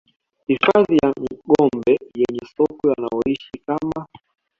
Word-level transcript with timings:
Hifadhi 0.47 0.93
ya 1.03 1.13
Gombe 1.47 1.99
yenye 2.15 2.39
sokwe 2.55 2.89
wanaoishi 2.89 3.51
kama 3.65 4.07